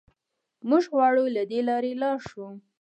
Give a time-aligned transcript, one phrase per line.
[0.69, 2.45] موږ غواړو له دې لارې لاړ شو.